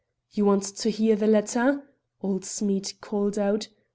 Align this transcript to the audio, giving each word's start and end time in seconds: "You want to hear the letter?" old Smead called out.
"You 0.31 0.45
want 0.45 0.63
to 0.63 0.89
hear 0.89 1.15
the 1.15 1.27
letter?" 1.27 1.83
old 2.23 2.43
Smead 2.43 2.91
called 3.01 3.37
out. 3.37 3.67